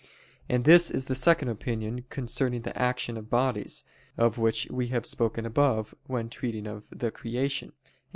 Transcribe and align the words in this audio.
And 0.49 0.63
this 0.63 0.89
is 0.89 1.05
the 1.05 1.13
second 1.13 1.49
opinion 1.49 2.05
concerning 2.09 2.61
the 2.61 2.75
action 2.75 3.17
of 3.17 3.29
bodies; 3.29 3.85
of 4.17 4.39
which 4.39 4.67
we 4.71 4.87
have 4.87 5.05
spoken 5.05 5.45
above 5.45 5.93
when 6.07 6.27
treating 6.27 6.65
of 6.65 6.89
the 6.89 7.11
creation 7.11 7.69
(Q. 7.69 7.77